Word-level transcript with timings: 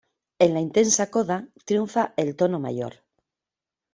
En 0.45 0.53
la 0.53 0.61
intensa 0.63 1.05
coda 1.17 1.37
triunfa 1.71 2.05
el 2.25 2.33
tono 2.39 2.61
mayor. 2.65 2.99